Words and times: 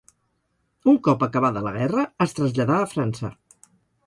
Un 0.93 0.97
cop 1.07 1.25
acabada 1.27 1.63
la 1.67 1.75
guerra, 1.77 2.07
es 2.27 2.35
traslladà 2.41 2.79
a 2.79 2.89
França. 2.97 3.33